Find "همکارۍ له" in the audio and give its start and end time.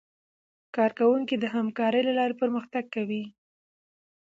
1.55-2.13